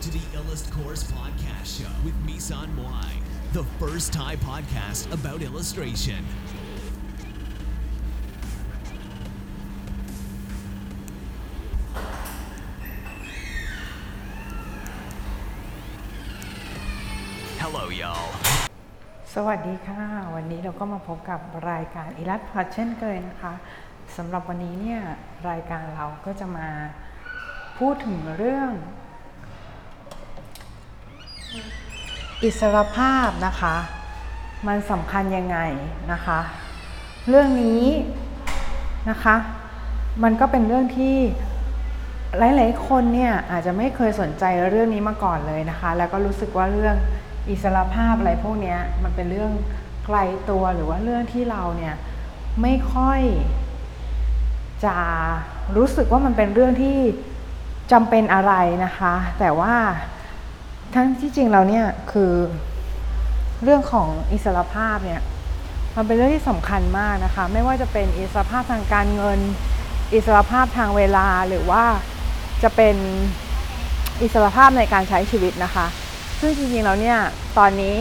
[0.00, 3.10] to the Illust Course Podcast Show with Misan Moai,
[3.52, 6.22] the first Thai podcast about illustration.
[17.62, 18.28] ฮัลโหล y'all
[19.34, 20.04] สวัสดีค่ะ
[20.34, 21.40] วันนี้เราก็มาพบกับ
[21.70, 23.54] รายการอิรัตพอดเช่นเคยนะคะ
[24.16, 25.00] สำหรับวันนี้เนี่ย
[25.50, 26.68] รายการเราก็จะมา
[27.78, 28.72] พูดถึงเรื่อง
[32.44, 33.76] อิสรภาพนะคะ
[34.66, 35.58] มันสำคัญยังไง
[36.12, 36.40] นะคะ
[37.28, 37.84] เรื่องนี้
[39.10, 39.36] นะคะ
[40.22, 41.16] มันก็เป็นเรื่องที่
[42.38, 46.96] หลาย ๆ คนเนี่ยอาจจะไม่เคยสนใจเรื่องนี้มาก่อนเลยนะคะ แล้วก็รู้สึกว่าเรื่อง
[47.48, 49.52] อิสรภาพอะไรพวกนี้มันเป็นเรื่อง
[50.06, 50.18] ไกล
[50.50, 51.94] ตัวหรือว่าเรื่องที่เราเนี่ย
[52.62, 53.20] ไม่ค่อย
[54.84, 54.96] จะ
[55.76, 56.96] รู้สึกว่ามันเป็นเรื่องที่
[57.92, 59.74] จำเป็นอะไรนะคะ แต่ว่า
[60.94, 62.32] ทั้งที่จริงเราเนี่ยคือ
[63.62, 65.20] เรื่องของอิสรภาพเนี่ย
[65.96, 69.38] มันเป็นเรื่องที่สำคัญมากนะคะ ไม่ว่าจะเป็นอิสรภาพทางการเงิน
[70.12, 71.84] อิสรภาพทางเวลาหรือว่า
[72.62, 72.96] จะเป็น
[74.22, 75.86] อิสรภาพในการใช้ชีวิตนะคะ
[76.40, 77.18] ซึ่งจริงๆแล้วเนี่ย
[77.58, 77.98] ตอนนี้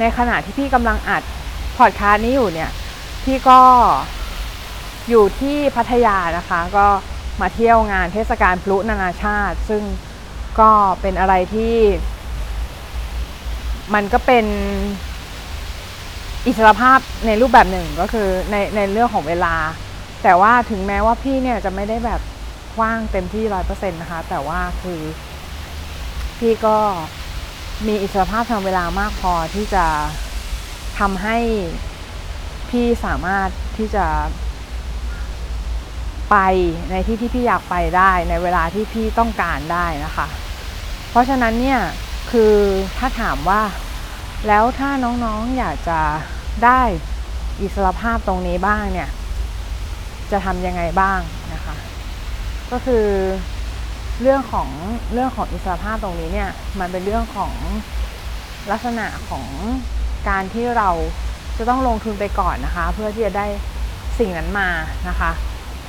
[0.00, 1.22] ในขณะที่พี่กำลังอัด
[1.78, 2.70] พอดคาสต์นี้อยู่เนี่ย
[3.24, 3.60] พี่ก็
[5.08, 6.86] อยู่ที่พัทยานะคะ ก็
[7.40, 9.82] มาเที่ยวงานเทศกาลพลุนานาชาติ ซึ่ง
[10.60, 11.76] ก็เป็นอะไรที่
[13.94, 14.46] มันก็เป็น
[16.46, 19.54] อิสรภาพในรูปแบบหนึ่งก็คือในในเรื่องของเวลา
[20.22, 22.20] แต่ว่าถึงแม้ว่าพี่เนี่ยจะไม่ได้แบบ
[22.76, 25.00] กว้างเต็มที่ร้อยเปอร์เซ็นต์นะคะ แต่ว่าคือ
[26.38, 26.78] พี่ก็
[27.86, 29.86] มีอิสรภาพทางเวลามากพอที่จะ
[30.98, 31.38] ทำให้
[32.70, 33.48] พี่สามารถ
[33.78, 34.06] ที่จะ
[36.30, 36.36] ไป
[36.90, 40.26] ในที่ที่พี่อยากไปได้ในเวลาที่พี่ต้องการได้นะคะ
[41.10, 41.80] เพราะฉะนั้นเนี่ย
[42.30, 42.54] คือ
[42.98, 43.62] ถ้าถามว่า
[44.46, 44.90] แล้วถ้า
[45.24, 46.00] น้องๆอยากจะ
[46.64, 46.80] ได้
[47.60, 49.08] อิสรภาพตรงนี้บ้างเนี่ย
[50.30, 51.20] จะทำยังไงบ้าง
[51.54, 51.76] นะคะ
[52.70, 53.06] ก็คือ
[54.22, 54.68] เรื่องของ
[55.12, 57.52] เรื่องของอิสรภาพตรงนี้เนี่ยมันเป็นเรื่องของ
[58.70, 59.46] ลักษณะของ
[60.28, 60.90] การที่เรา
[61.56, 63.46] จะต้องลงทุนไปก่อนนะคะ เพื่อที่จะได้
[64.18, 64.68] สิ่งนั้นมา
[65.08, 65.30] นะคะ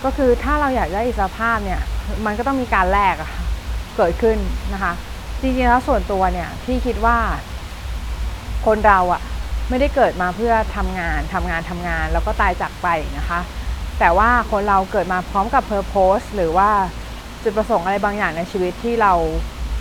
[0.03, 1.81] ก็คือถ้าเราอยากได้อิสรภาพเนี่ย
[2.25, 3.15] มันก็ต้องมีการแลก
[3.97, 4.37] เกิดขึ้น
[4.73, 4.93] นะคะ
[5.41, 7.17] จริงๆแล้วส่วนตัวเนี่ยพี่คิดว่า
[8.65, 9.21] คนเราอะ
[9.69, 12.87] ไม่ได้เกิดมาเพื่อทำงานทำงานทำงาน แล้วก็ตายจากไป
[13.17, 13.39] นะคะ
[13.99, 16.69] แต่ว่าคนเราเกิดมาพร้อมกับเพอร์โพสหรือว่า
[17.43, 19.13] จุดประสงค์อะไรบางอย่างในชีวิตที่เรา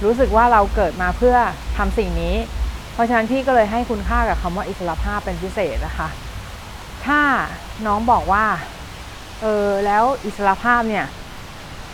[0.04, 1.36] รู้สึกว่าเราเกิดมาเพื่อ
[1.76, 2.34] ทำสิ่งนี้
[2.92, 6.08] เพราะฉะนั้นพี่ก็เลยให้คุณค่ากับคำว่าอิสรภาพเป็นพิเศษนะคะ
[7.06, 7.20] ถ้า
[7.86, 8.44] น้องบอกว่า
[9.42, 11.06] เออแล้วอิสรภาพเนี่ย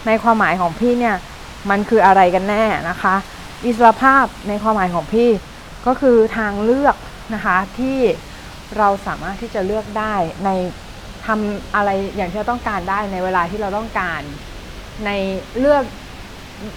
[0.06, 1.16] ในความหมายของพี่เนี่ย
[1.70, 3.14] มันคืออะไรกันแน่นะคะ
[3.64, 5.30] อิสรภาพในความหมายของพี่
[5.86, 6.96] ก็คือทางเลือก
[7.34, 7.98] นะคะที่
[8.78, 10.14] เราสามารถที่จะเลือกได้
[10.44, 10.50] ใน
[11.26, 14.20] ทำอะไรอย่างที่เราต้องการได้ในเวลาที่เราต้องการ
[15.06, 15.10] ใน
[15.60, 15.84] เลือก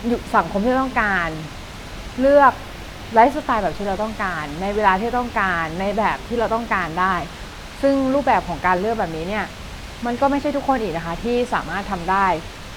[0.07, 1.29] อยู่สังคมที่เราต้องการ
[2.21, 2.53] เลือก
[3.13, 7.15] ไลฟ์สไตล์แบบที่เราต้องการ ในเวลาที่ต้องการในแบบที่เราต้องการได้
[7.81, 9.45] ซึ่งรูปแบบของการเลือกแบบนี้เนี่ย
[10.05, 12.27] มันก็ไม่ใช่ทุกคนอีกนะคะที่สามารถทำได้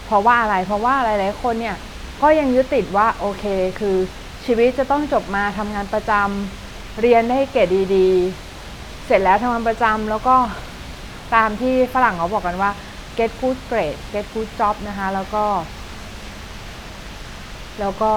[0.04, 1.76] เพราะว่าอะไรเพราะว่าหลายๆคนเนี่ย
[2.22, 3.44] ก็ยังยึดติดว่าโอเค
[3.80, 3.96] คือ
[4.44, 10.36] ชีวิตจะต้องจบมาทำงานประจำเรียนได้เกรดดีๆ เสร็จแล้วทำงานประจำแล้วก็
[11.34, 12.70] ตามที่ฝรั่งเขาบอกกันว่า
[13.18, 15.44] get good grade get good job นะคะ แล้วก็
[17.80, 18.12] แล้วก็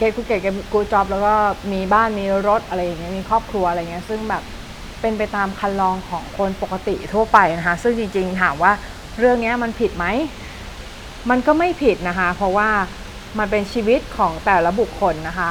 [0.00, 1.34] get good grade get good job แล้วก็
[1.72, 4.42] มีบ้านมีรถอะไรอย่างเงี้ยมีครอบครัวอะไรเงี้ยซึ่งแบบ
[5.00, 8.72] เป็นไปตามคันลองของคนปกติทั่วไปนะคะ ซึ่งจริงๆถามว่า
[9.18, 10.06] เรื่องนี้มันผิดไหม
[11.30, 12.70] มันก็ไม่ผิดนะคะ เพราะว่า
[13.38, 15.50] มันเป็นชีวิตของแต่ละบุคคลนะคะ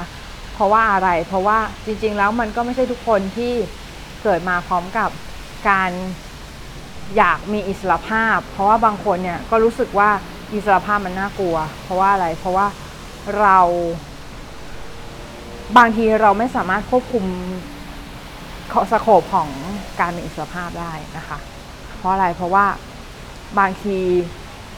[0.53, 3.53] เพราะว่าอะไรเพราะว่าจริง ๆ แล้วมันก็ไม่ใช่ทุกคนที่
[4.23, 5.09] เกิดมาพร้อมกับ
[5.69, 5.91] การ
[7.17, 10.09] อยากมีอิสระภาพ เพราะว่าบางคนเนี่ยก็รู้สึกว่า
[10.53, 12.67] อิสระภาพมันน่ากลัว เพราะว่าอะไรเพราะว่า
[13.39, 13.59] เรา
[15.77, 17.25] บางทีเราไม่สามารถควบคุม
[18.91, 19.49] สโคปของ
[19.99, 21.37] การมีอิสระภาพได้นะคะ
[21.97, 22.65] เพราะอะไรเพราะว่า
[23.59, 23.97] บางที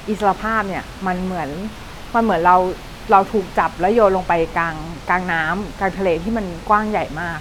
[0.09, 1.49] อิสรภาพเนี่ยมันเหมือน
[2.15, 2.57] มันเหมือนเรา
[3.11, 4.75] เราถูกจับแล้วโยนลงไปกลาง
[5.09, 7.39] กลางน้ำกลางทะเลที่มันกว้างใหญ่มาก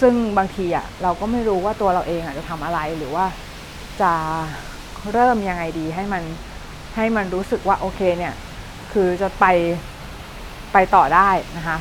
[0.00, 3.26] ซึ่งบางทีอะเราก็ไม่รู้ว่าตัวเราเองอะจะทำอะไรหรือว่า
[4.00, 4.12] จะ
[5.12, 6.22] เริ่มยังไงดีให้มัน
[6.96, 8.34] ให้มันรู้สึกว่าโอเคเนี่ย
[8.92, 9.44] คือจะไป
[10.72, 11.78] ไปต่อได้นะคะ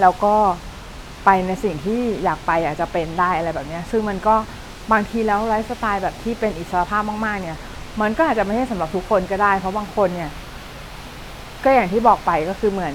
[0.00, 0.34] แล้วก็
[1.24, 4.34] ไปในสิ่งที่อยากไปอาจจะเป็นได้อะไรแบบนี้ซึ่งมันก็
[4.92, 7.58] บางทีแล้วไลฟ์สไตล์แบบที่เป็นอิสระภาพมากๆเนี่ย
[8.00, 10.30] มันก็อาจจะไม่ใช่สำหรับทุกคนก็ได้ เพราะบางคนเนี่ย
[11.64, 12.94] ก็อย่างที่บอกไปก็คือเหมือน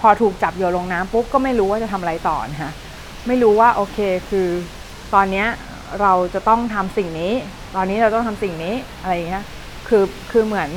[0.00, 2.72] พอถูกจับโยนลงน้ำปุ๊บก็ไม่รู้ว่าจะทำอะไรต่อนะคะ
[3.26, 3.98] ไม่รู้ว่าโอเค
[4.30, 4.48] คือ
[5.14, 5.46] ตอนเนี้ย
[6.00, 7.32] เราจะต้องทำสิ่งนี้
[7.76, 9.44] ตอนนี้เราต้องทำสิ่งนี้อะไรอย่างเงี้ย
[9.88, 10.70] คือคือเหมือน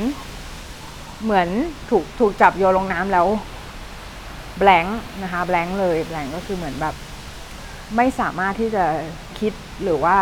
[1.24, 1.48] เหมือน
[1.90, 3.26] ถูกถูกจับโยนลงน้ำแล้ว
[4.58, 6.94] แบงค์นะคะแบงค์เลยแบงค์ก็คือเหมือนแบบ
[7.96, 8.84] ไม่สามารถที่จะ
[9.38, 9.52] คิด
[9.84, 10.16] หรือว่า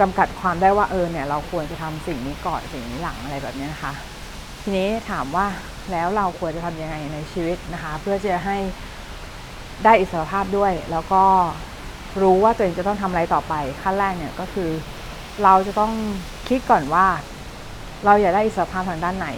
[0.00, 3.92] จำกัดความได้ว่าเออเนี่ยเราควรจะทำสิ่งนี้ก่อนสิ่งนี้หลังอะไรแบบนี้นะคะ
[4.62, 5.46] ทีนี้ถามว่า
[5.92, 8.56] แล้วเราควรจะทำยังไงในชีวิตนะคะ เพื่อจะให้
[9.84, 11.22] ได้อิสรภาพด้วย แล้วก็
[12.22, 14.70] รู้ว่าตัวเองจะต้องทำอะไรต่อไปขั้นแรกเนี่ยก็คือ
[15.44, 15.92] เราจะต้อง
[16.48, 17.06] คิดก่อนว่า
[18.04, 19.28] เราอยากได้อิสรภาพทางด้านไหน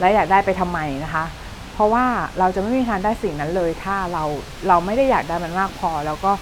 [0.00, 1.24] และอยากได้ไปทำไมนะคะ
[1.72, 2.04] เพราะว่า
[2.38, 4.24] เราจะไม่มีทางได้สิ่งนั้นเลย ถ้าเรา
[4.68, 6.32] เราไม่ได้อยากได้มันมากพอ แล้วก็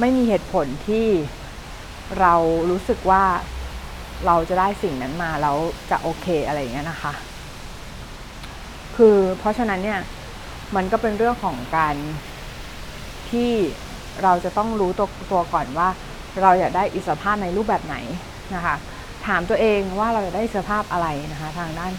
[0.00, 1.06] ไม่มีเหตุผลที่
[2.20, 2.34] เรา
[2.70, 3.24] รู้สึกว่า
[4.26, 5.56] เราจะได้สิ่งนั้นมาแล้ว
[5.90, 7.12] จะโอเคอะไรอย่างเงี้ยนะคะ
[8.96, 10.00] คือเพราะฉะนั้นเนี่ย
[10.76, 11.96] มันก็เป็นเรื่องของการ
[13.30, 13.52] ที่
[14.22, 15.88] เราจะต้องรู้ตัวตัวก่อนว่า
[16.42, 17.96] เราอยากได้อิสรภาพในรูปแบบไหน
[18.54, 18.76] นะคะ
[19.26, 21.92] ถามตัวเองว่าเราอยากได้อิสรภาพอะไรนะคะ ทางด้าน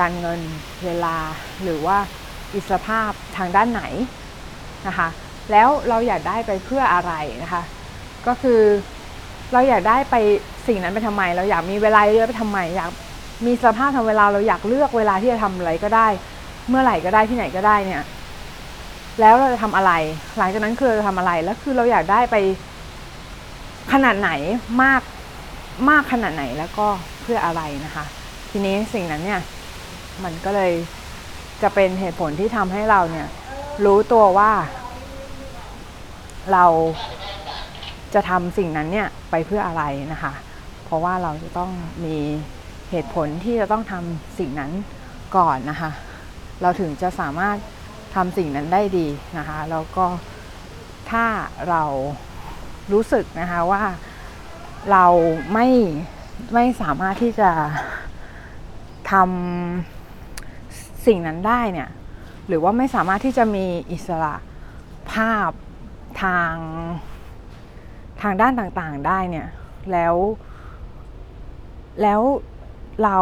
[0.00, 0.40] การเงิน
[0.84, 1.16] เวลา
[1.62, 1.98] หรือว่า
[2.54, 3.82] อิสรภาพทางด้านไหน
[4.86, 5.08] นะคะ
[5.52, 7.62] แล้วเราอยากได้ไปเพื่ออะไรนะคะ
[8.26, 8.60] ก็คือ
[9.52, 10.16] เราอยากได้ไป
[10.66, 12.90] สิ่งนั้นไปทำไม เราอยากมีเวลาเยอะไปทำไมอยาก
[13.46, 16.06] มีสภาพทาเวลาเราอยากเลือกเวลาที่จะทำอะไรก็ได้
[16.68, 18.02] เมื่อไหร่ก็ได้ที่ไหนก็ได้เนี่ย
[19.20, 19.92] แล้วเราจะทำอะไร
[20.38, 22.36] หลังจากนั้นคือเราจะทำอะไรแล้วคือเราอยากได้ไป
[23.92, 24.30] ขนาดไหน
[24.82, 25.02] มาก
[25.90, 26.86] มากขนาดไหนแล้วก็
[27.22, 28.04] เพื่ออะไรนะคะ
[28.50, 29.40] ทีนี้สิ่งนั้นเนี่ย
[30.24, 30.72] มันก็เลย
[31.62, 33.26] จะเป็นเหตุผลที่ทำให้เราเนี่ย
[33.84, 34.52] รู้ตัวว่า
[36.52, 36.64] เรา
[38.14, 40.32] จะทำสิ่งนั้นเนี่ยไปเพื่ออะไรนะคะ
[40.84, 41.70] เพราะว่าเราจะต้อง
[42.04, 42.16] มี
[42.90, 44.70] เหตุผลที่จะต้องทำสิ่งนั้น
[45.36, 45.90] ก่อนนะคะ
[46.62, 47.56] เราถึงจะสามารถ
[48.14, 49.06] ทำสิ่งนั้นได้ดี
[49.38, 50.06] นะคะ แล้วก็
[51.10, 51.24] ถ้า
[51.68, 51.84] เรา
[52.92, 53.82] รู้สึกนะคะว่า
[54.92, 55.06] เรา
[55.52, 55.68] ไม่
[56.54, 57.50] ไม่สามารถที่จะ
[59.12, 61.88] ทำสิ่งนั้นได้เนี่ย
[62.46, 64.34] หรือว่าไม่สามารถที่จะมีอิสระ
[65.12, 65.50] ภาพ
[66.22, 66.54] ทาง
[68.22, 69.46] ทางด้านต่างๆได้เนี่ย
[69.92, 70.14] แล้ว
[72.02, 72.20] แล้ว
[73.04, 73.18] เรา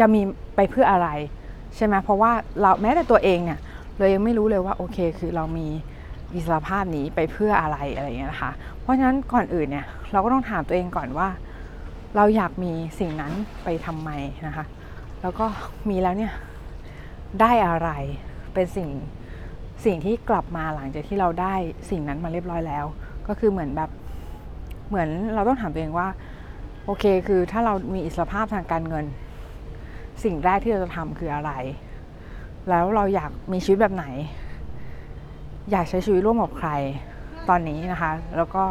[0.00, 0.20] จะมี
[0.56, 1.08] ไปเพื่ออะไร
[1.76, 3.58] ใช่ไหมเพราะว่าเราแม้แต่ตัวเองเนี่ย
[3.98, 5.68] เรายังไม่รู้เลยว่าโอเคคือเรามี
[6.34, 11.28] อิสรภาพนี้ไปเพื่ออะไรอะไรอย่างเงี้ยนะคะเพราะฉะนั้นก่อนอื่นเนี่ยเราก็ต้องถามตัวเองก่อนว่า
[12.16, 13.32] เราอยากมีสิ่งนั้น
[13.64, 14.10] ไปทำไม
[14.46, 14.64] นะคะ
[15.22, 15.46] แล้วก็
[15.88, 16.32] มีแล้วเนี่ย
[17.40, 17.90] ได้อะไร
[18.54, 18.88] เป็นสิ่ง
[19.84, 21.54] สิ่งที่กลับมาหลังจากที่เราได้
[21.90, 22.84] สิ่งนั้นมาเรียบร้อยแล้ว
[23.28, 23.90] ก็คือเหมือนแบบ
[24.92, 26.08] เหมือนเราต้องถามตัวเองว่า
[26.84, 29.04] โอเคคือถ้าเรามีอิสรภาพทางการเงิน
[30.24, 31.52] สิ่งแรกที่เราจะทำคืออะไร
[32.68, 34.06] แล้วเราอยากมีชีวิตแบบไหน
[35.70, 36.70] อยากใช้ชีวิตร่วมกับใคร
[37.48, 38.64] ตอนนี้นะคะ แล้วก็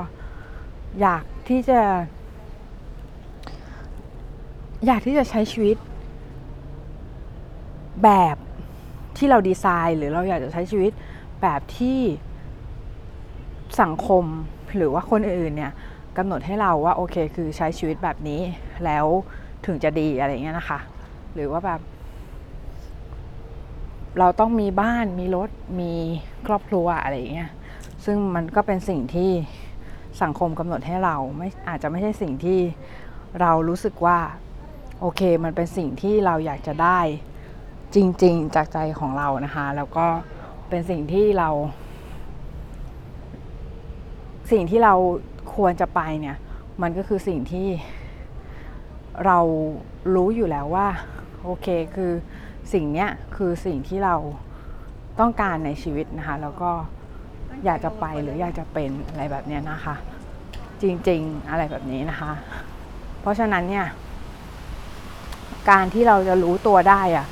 [1.01, 1.79] อยากที่จะ
[4.85, 5.77] อยากที่จะใช้ชีวิต
[8.03, 8.35] แบบ
[9.17, 10.91] ที่เราดีไซน์ หรือเราอยากจะใช้ชีวิต
[11.41, 11.99] แบบที่
[13.81, 14.25] สังคม
[14.75, 15.73] หรือว่าคนอื่นๆเนี่ย
[16.17, 18.41] กำหนดให้เราว่าโอเคคือใช้ชีวิตแบบนี้
[18.85, 19.05] แล้ว
[19.65, 20.79] ถึงจะดีอะไรเงี้ยนะคะ
[21.33, 21.81] หรือว่าแบบ
[24.19, 25.49] เราต้องมีบ้านมีรถ
[25.79, 25.93] มี
[26.45, 27.49] ครอบครัวอะไรเงี้ย
[28.05, 29.31] ซึ่งมันก็เป็นสิ่งที่
[30.21, 32.59] สังคมกำหนดให้เราไม่อาจจะไม่ใช่สิ่งที่
[33.41, 34.19] เรารู้สึกว่า
[34.99, 36.99] โอเค มันเป็นสิ่งที่เราอยากจะได้
[37.95, 40.05] จริง ๆ จากใจของเรานะคะ แล้วก็
[40.69, 41.49] เป็นสิ่งที่เรา
[44.51, 44.93] สิ่งที่เรา
[45.55, 46.37] ควรจะไปเนี่ย
[46.81, 47.67] มันก็คือสิ่งที่
[49.25, 49.39] เรา
[50.15, 50.87] รู้อยู่แล้วว่า
[51.43, 52.11] โอเคคือ
[52.73, 54.15] สิ่งเนี้ยคือสิ่งที่เรา
[55.19, 56.71] ต้องการในชีวิตนะคะ แล้วก็
[57.65, 59.95] อยากจะไปหรืออยากจะเป็นอะไรแบบเนี้ยนะคะ
[60.81, 62.31] จริงๆอะไรแบบนี้นะคะ
[63.21, 63.85] เพราะฉะนั้นเนี่ย
[65.69, 67.27] การที่เราจะรู้ตัวได้อะ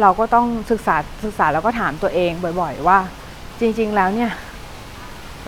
[0.00, 2.98] เราก็ต้องศึกษาศึกษาแล้วก็ถามตัวเองบ่อย ๆ ว่า
[3.60, 4.30] จริง ๆ แล้วเนี่ย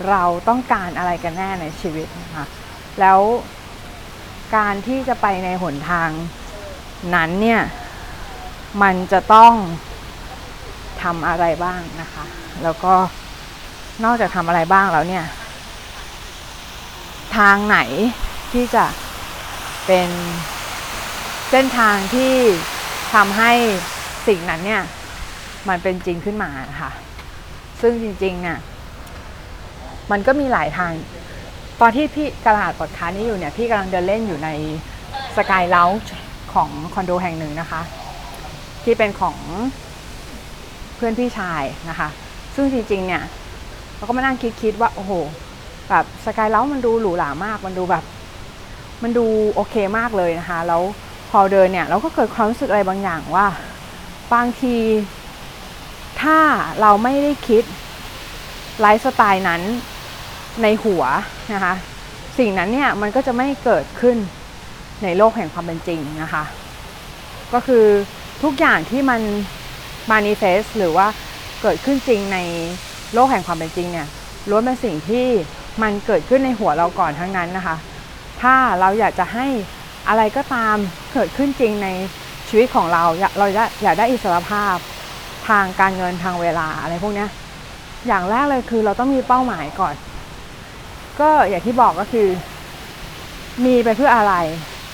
[0.09, 2.45] เราต้องการอะไรกันแน่ในชีวิตนะคะ
[2.99, 3.19] แล้ว
[4.55, 6.09] การที่จะไปในหนทาง
[7.15, 7.61] นั้นเนี่ย
[8.81, 9.53] มันจะต้อง
[11.03, 12.23] ทำอะไรบ้างนะคะ
[12.63, 12.93] แล้วก็
[14.03, 15.25] นอกจากทำอะไรบ้างแล้วเนี่ย
[17.37, 17.79] ทางไหน
[18.53, 18.85] ที่จะ
[19.87, 20.09] เป็น
[21.49, 22.33] เส้นทางที่
[23.13, 23.51] ทำให้
[24.27, 24.83] สิ่งนั้นเนี่ย
[25.69, 26.91] มันเป็นจริงขึ้นมานะคะ
[27.81, 28.57] ซึ่งจริงๆเนี่ย
[30.11, 30.91] มันก็มีหลายทาง
[31.81, 34.49] ตอนที่พี่กระดาษปอดค้านี้อยู่เนี่ย พี่กำลังเดินเล่นอยู่ใน
[35.37, 35.83] สกายเลา
[36.53, 37.81] ของคอนโดแห่งหนึ่งนะคะ
[38.83, 39.37] ที่เป็นของ
[40.95, 42.09] เพื่อนพี่ชายนะคะ
[42.55, 43.23] ซึ่งจริงๆเนี่ย
[43.95, 45.11] เราก็มานั่งคิดๆว่า โอ้โห
[45.89, 48.03] แบบสกายเล้ามันดูหรูหรามาก มันดูแบบ
[49.03, 50.81] มันดูโอเคมากเลยนะคะ แล้ว
[51.29, 53.47] พอเดินเนี่ย เราก็เกิดความรู้สึกอะไรบางอย่างว่า
[54.33, 54.75] บางที
[56.21, 56.37] ถ้า
[56.81, 57.63] เราไม่ได้คิด
[58.81, 59.61] ไลฟ์สไตล์นั้น
[60.63, 61.03] ในหัว
[61.53, 61.73] นะคะ
[62.37, 64.17] สิ่งนั้นเนี่ยมันก็จะไม่เกิดขึ้น
[65.03, 66.43] ในโลกแห่งความเป็นจริงนะคะ
[67.53, 67.85] ก็คือ
[68.43, 69.21] ทุกอย่างที่มัน
[70.11, 71.07] manifest หรือว่า
[71.61, 72.37] เกิดขึ้นจริงใน
[73.13, 74.07] โลกแห่งความเป็นจริงเนี่ย
[74.49, 75.27] ล้วนเป็นสิ่งที่
[75.81, 77.75] มันเกิดขึ้นในหัวเราก่อนทั้งนั้นนะคะ
[78.41, 79.47] ถ้าเราอยากจะให้
[80.07, 80.75] อะไรก็ตาม
[81.13, 81.87] เกิดขึ้นจริงใน
[82.49, 83.03] ชีวิตของเรา
[83.39, 83.47] เรา
[83.83, 84.75] อยากได้อิสรภาพ
[85.47, 87.25] ทางการเงินทางเวลาอะไรพวกนี้
[88.07, 89.93] อย่างแรกเลยคือเราต้องมีเป้าหมายก่อน
[91.19, 92.27] ก็อย่างที่บอกก็คือ
[93.65, 94.33] มีไปเพื่ออะไร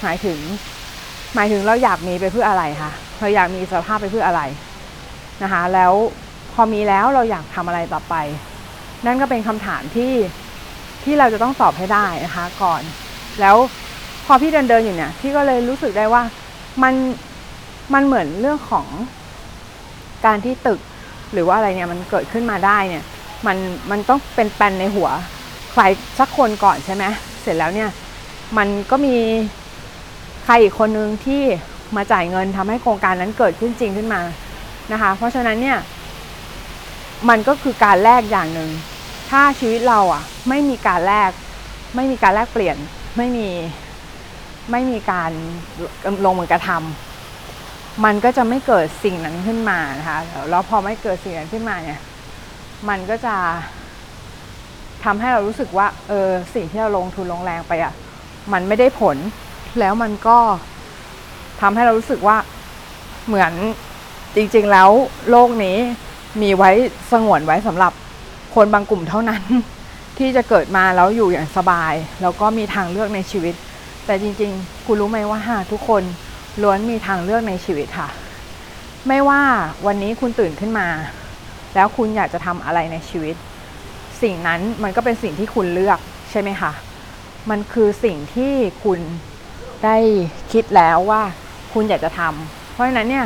[0.04, 0.38] หมายถึง
[1.36, 4.42] หมายถึงเราอยากมีไปเพื่ออะไรคะเราอยากมีสภาพไปเพื่ออะไร
[5.44, 5.94] นะคะ แล้ว
[6.54, 8.16] พอมีแล้วเราอยากทำอะไรต่อไป
[9.06, 10.14] นั่นก็เป็นคำถามที่
[11.04, 12.82] ที่เราจะต้องตอบให้ได้นะคะ ก่อน
[13.42, 13.56] แล้ว
[14.26, 16.24] พอพี่เดินเดินอยู่เนี่ยพี่ก็เลยรู้สึกได้ว่า
[16.84, 16.94] มัน
[17.94, 18.88] มันเหมือนเรื่องของ
[20.26, 20.80] การที่ตึก
[21.34, 23.04] หรือว่าอะไรเนี่ยมันเกิดขึ้นมาได้เนี่ย
[23.48, 23.58] มัน
[23.92, 25.10] มันต้องเป็นแปลนในหัว
[25.74, 25.84] ใคร
[26.20, 27.04] สักคนก่อนใช่ไหม
[27.42, 27.90] เสร็จแล้วเนี่ย
[28.58, 29.16] มันก็มี
[30.46, 31.42] ใครอีกคนนึงที่
[31.96, 34.22] มาจ่ายเงินทำให้โครงการนั้นเกิดขึ้นจริงขึ้นมา
[34.92, 35.78] นะคะ เพราะฉะนั้นเนี่ย
[37.30, 38.70] มันก็คือการแลกอย่างหนึ่ง
[39.30, 41.32] ถ้าชีวิตเราอะไม่มีการแลก
[41.96, 42.78] ไม่มีการแลกเปลี่ยน
[43.18, 43.50] ไม่มี
[44.72, 45.32] ไม่มีการ
[46.26, 52.00] ลงมือกระทำมันก็จะไม่เกิดสิ่งนั้นขึ้นมานะคะแล้วพอไม่เกิดสิ่งนั้นขึ้นมาเนี่ย
[52.90, 53.36] มันก็จะ
[55.04, 57.94] ทำให้เรารู้สึกว่าเออสิ่งที่เราลงทุนลงแรงไปอะ
[58.54, 59.18] มันไม่ได้ผล
[59.80, 60.38] แล้วมันก็
[61.62, 62.38] ทำให้เรารู้สึกว่า
[63.28, 63.54] เหมือน
[64.36, 64.90] จริง ๆ แล้ว
[65.30, 65.78] โลกนี้
[66.42, 66.72] มีไว้
[67.12, 67.94] สงวนไว้สำหรับ
[68.56, 69.44] คนบางกลุ่มเท่านั้น
[70.18, 73.56] ที่จะเกิดมาแล้วอยู่อย่างสบาย แล้วก็มีทางเลือกในชีวิต
[74.06, 75.40] แต่จริง ๆ คุณรู้ไหมว่า
[75.72, 76.04] ทุกคน
[76.62, 78.10] ล้วนมีทางเลือกในชีวิตค่ะ
[79.08, 79.42] ไม่ว่า
[79.86, 80.88] วันนี้คุณตื่นขึ้นมา
[81.76, 83.36] แล้วคุณอยากจะทำอะไรในชีวิต
[84.24, 86.00] สิ่งนั้นมันก็เป็นสิ่งที่คุณเลือก
[86.32, 86.72] ใช่ไหมคะ
[87.50, 88.54] มันคือสิ่งที่
[88.84, 89.00] คุณ
[89.84, 89.98] ได้
[90.52, 91.22] คิดแล้วว่า
[91.74, 93.26] คุณอยากจะทำเพราะฉะนั้นเนี่ย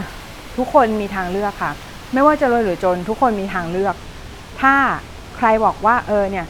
[0.57, 1.71] ทุกคนมีทางเลือกค่ะ
[2.13, 3.95] ไม่ว่าจะรวยหรือจนทุกคนมีทางเลือก
[4.61, 4.75] ถ้า
[5.37, 6.45] ใครบอกว่าเออเนี่ย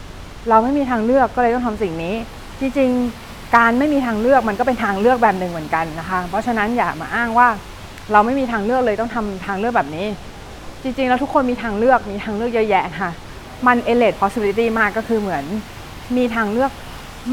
[0.48, 2.14] เราไม่มีทางเลือกก็เลยต้องทำสิ่งนี้
[2.60, 7.48] จริงๆการไม่มีทางเลือกมันก็เป็นทางเลือกแบบหนึ่งเหมือนกันนะคะ เพราะฉะนั้นอย่ามาอ้างว่า
[8.12, 10.06] เราไม่มีทางเลือกเลยต้องทำทางเลือกแบบนี้
[10.82, 13.10] จริงๆแล้วทุกคนมีทางเลือกมีทางเลือกเยอะแยะค่ะ
[13.66, 15.44] มัน elevate possibility มากก็คือเหมือน
[16.16, 16.72] มีทางเลือก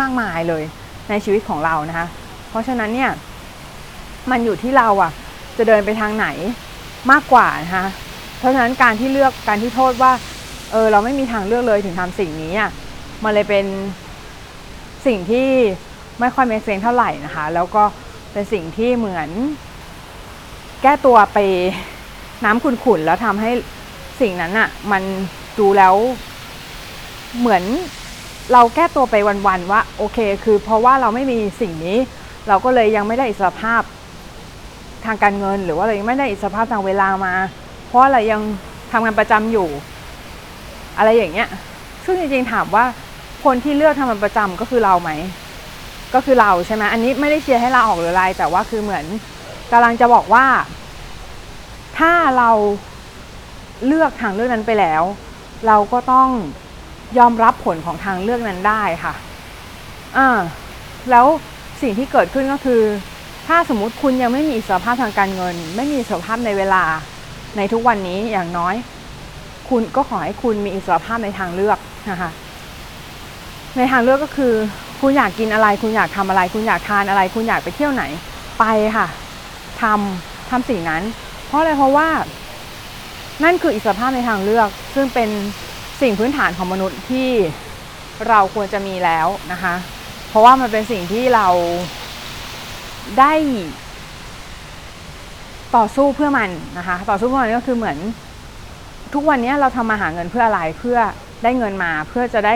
[0.01, 0.63] มากมายเลย
[1.09, 2.07] ในชีวิตของเรานะคะ
[2.49, 3.11] เพราะฉะนั้นเนี่ย
[4.31, 5.11] มันอยู่ที่เราอะ
[5.57, 6.27] จะเดินไปทางไหน
[7.11, 7.85] มากกว่านะคะ
[8.37, 10.11] เพราะฉะนั้นการที่เลือกการที่โทษว่า
[10.71, 12.69] เออเราไม่มีทางเลือกเลยถึงทำสิ่งนี้อะ
[13.23, 13.65] มันเลยเป็น
[15.05, 15.47] สิ่งที่
[16.19, 17.83] ไม่ค่อยเมคเซนเท่าไหร่นะคะ แล้วก็
[18.33, 19.29] เป็นสิ่งที่เหมือน
[20.81, 21.39] แก้ตัวไป
[22.45, 23.51] น้ำขุ่นๆแล้วทำให้
[24.21, 25.03] สิ่งนั้นอะมัน
[25.59, 25.95] ดูแล้ว
[27.39, 27.63] เหมือน
[28.53, 29.15] เราแก้ตัวไป
[29.47, 31.97] วันๆว่าโอเค คือเพราะว่าเราไม่มีสิ่งนี้
[32.47, 33.81] เราก็เลยยังไม่ได้อิสรภาพ
[35.05, 37.33] ทางการเงิน หรือว่าเรายังไม่ได้อิสรภาพทางเวลามา
[37.87, 38.41] เพราะเรายัง
[38.91, 39.67] ทำงานประจำอยู่
[40.97, 41.49] อะไรอย่างเงี้ย
[42.05, 42.85] ซึ่งจริงๆถามว่า
[43.43, 45.11] คนที่เลือกทำงานประจำก็คือเราไหม
[46.13, 49.05] ก็คือเราใช่ไหมอันนี้ไม่ได้เชียร์ให้เราออกหรืออะไรแต่ว่าคือเหมือน
[49.71, 50.45] กำลังจะบอกว่า
[51.99, 52.49] ถ้าเรา
[53.85, 55.03] เลือกทางเลือกนั้นไปแล้ว
[55.67, 56.29] เราก็ต้อง
[57.17, 59.13] ยอมรับผลของทางเลือกนั้นได้ค่ะ
[60.17, 60.29] อ่า
[61.11, 61.25] แล้ว
[61.81, 62.81] สิ่งที่เกิดขึ้นก็คือ
[63.47, 66.83] ถ้าสมมติคุณยังไม่มีอิสรภาพทางการเงิน ไม่มีอิสรภาพในเวลา
[67.57, 68.75] ในทุกวันนี้อย่างน้อย
[69.69, 71.79] คุณก็ขอให้คุณมีอิสรภาพในทางเลือก
[72.11, 72.31] นะคะ
[73.77, 74.53] ในทางเลือกก็คือ
[75.01, 78.03] คุณอยากกินอะไร คุณอยากทำอะไร คุณอยากทานอะไร คุณอยากไปเที่ยวไหน
[78.59, 78.65] ไป
[78.97, 79.07] ค่ะ
[79.81, 81.03] ทำทำสิ่งนั้น
[81.45, 82.07] เพราะอะไรเพราะว่า
[83.43, 85.29] นั่นคืออิสรภาพในทางเลือก ซึ่งเป็น
[86.01, 87.29] สิ่งพื้นฐานของมนุษย์ที่
[88.29, 89.73] เราควรจะมีแล้วนะคะ
[90.29, 91.47] เพราะว่ามันเป็นสิ่งที่เรา
[93.19, 93.33] ได้
[95.75, 97.97] ต่อสู้เพื่อมันนะคะ ต่อสู้เพื่อมันก็คือเหมือน
[99.13, 100.97] ทุกวันนี้เราทำมาหาเงินเพื่ออะไรเพื่อ
[101.43, 102.55] ได้เงินมา เพื่อจะได้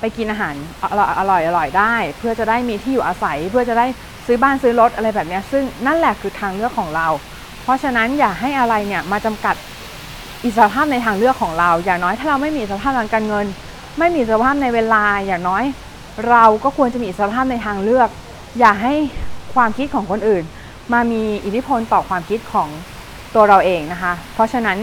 [0.00, 3.86] ไปกินอาหารอร่อยอร่อยอร่อยได้ เพื่อจะได้มีที่อยู่อาศัย เพื่อจะได้
[4.26, 7.08] ซื้อบ้านซื้อรถอะไรแบบนี้ซึ่งนั่นแหละคือทางเลือกของเรา
[7.62, 9.54] เพราะฉะนั้นอย่าให้อะไรเนี่ยมาจำกัด
[10.44, 13.46] อิสรภาพในทางเลือกของเรา อย่างน้อยถ้าเราไม่มีอิสรภาพทางการเงิน
[13.98, 15.64] ไม่มีอิสรภาพในเวลา อย่างน้อย
[16.28, 18.08] เราก็ควรจะมีอิสรภาพในทางเลือก
[18.58, 18.94] อย่าให้
[19.54, 20.44] ความคิดของคนอื่น
[20.92, 22.68] มามีอิทธิพลต่อความคิดของ
[23.34, 24.78] ตัวเราเองนะคะ เพราะฉะนั้น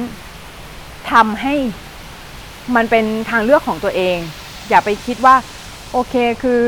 [1.12, 1.56] ทำให้
[2.76, 4.18] มันเป็นทางเลือกของตัวเอง
[4.70, 5.36] อย่าไปคิดว่า
[5.92, 6.62] โอเคคือ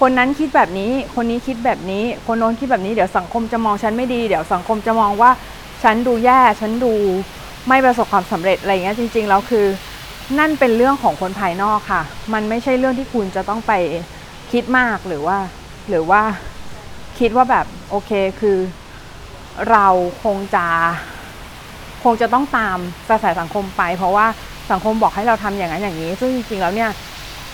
[0.00, 5.30] คนนั้นคิดแบบนี้ คนนี้คิดแบบนี้ คนโน้นคิดแบบนี้ เดี๋ยวสังคมจะมองฉันไม่ดี เดี๋ยวสังคมจะมองว่า
[5.82, 6.94] ฉันดูแย่ ฉันดู
[7.68, 9.66] ไม่ประสบความสำเร็จอะไรเงี้ยจริงๆแล้วคือ
[10.38, 13.72] นั่นเป็นเรื่องของคนภายนอกค่ะ มันไม่ใช่เรื่องที่คุณจะต้องไป
[14.52, 15.38] คิดมากหรือว่า
[15.88, 16.22] หรือว่า
[17.18, 18.10] คิดว่าแบบโอเค
[18.40, 18.58] คือ
[19.70, 19.86] เรา
[20.24, 20.66] คงจะ
[22.04, 24.26] คงจะต้องตามกระแสสังคมไป เพราะว่า
[24.70, 26.90] สังคมบอกให้เราทำอย่างนั้นอย่างนี้ ซึ่งจริงๆแล้วเนี่ย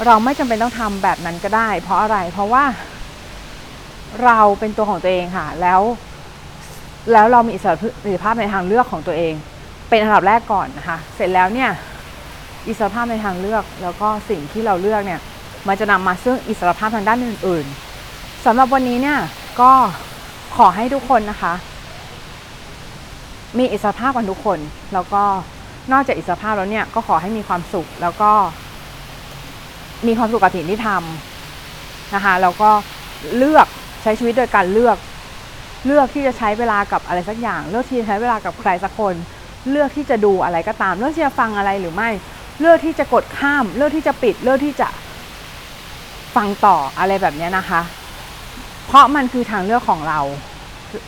[0.07, 2.65] เราไม่จำเป็นต้องทำแบบนั้นก็ได้ เพราะอะไรเพราะว่า
[4.25, 5.81] เราเป็นตัวของตัวเองค่ะ แล้ว
[7.13, 9.35] แล้วเรามีอิสระภาพในทางเลือกของตัวเอง
[9.95, 11.71] เป็นอันดับแรกก่อนนะคะ เสร็จแล้วเนี่ย
[12.69, 15.21] อิสรภาพในทางเลือก แล้วก็สิ่งที่เราเลือกเนี่ย
[15.69, 17.67] มันจะนำมาซึ่งอิสรภาพทางด้านอื่น
[18.05, 19.19] ๆสำหรับวันนี้เนี่ย
[19.61, 19.73] ก็
[20.57, 21.55] ขอให้ทุกคนนะคะ
[23.59, 24.59] มีอิสรภาพกันทุกคน
[24.95, 25.23] แล้วก็
[25.93, 28.31] นอกจากอิสรภาพแล้วเนี่ยก็ขอให้มีความสุขแล้วก็
[30.07, 32.71] มีความสุขกับสิ่งที่ทำนะคะแล้วก็
[33.37, 33.67] เลือก
[34.03, 34.97] ใช้ชีวิตโดยการเลือก
[35.87, 39.17] เลือกที่จะใช้เวลากับอะไรสักอย่าง เลือกที่จะใช้เวลากับใครสักคน
[39.71, 42.11] เลือกที่จะดูอะไรก็ตาม เลือกที่จะฟังอะไรหรือไม่
[42.61, 44.89] เลือกที่จะกดข้าม เลือกที่จะปิด เลือกที่จะ
[46.37, 47.81] ฟังต่ออะไรแบบนี้นะคะ
[48.87, 50.21] เพราะมันคือทางเลือกของเรา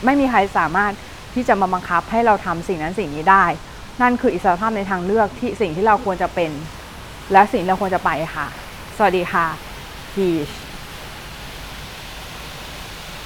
[0.04, 0.92] ไม่มีใครสามารถ
[1.34, 3.44] ที่จะมาบังคับให้เราทำสิ่งนั้นสิ่งนี้ได้
[4.02, 6.50] นั่นคืออิสรภาพในทางเลือกที่สิ่งที่เราควรจะเป็น
[7.32, 8.46] และสิ่งเราควรจะไปค่ะ
[8.96, 9.46] สวัสดีค่ะ
[10.14, 10.48] พีช